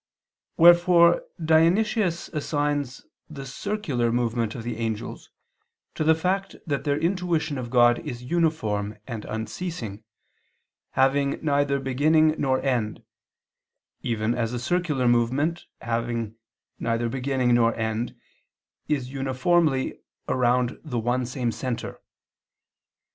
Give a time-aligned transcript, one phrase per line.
[0.57, 5.29] Wherefore Dionysius assigns the "circular" movement of the angels
[5.93, 10.03] to the fact that their intuition of God is uniform and unceasing,
[10.93, 13.03] having neither beginning nor end:
[14.01, 16.35] even as a circular movement having
[16.79, 18.15] neither beginning nor end
[18.87, 22.01] is uniformly around the one same center.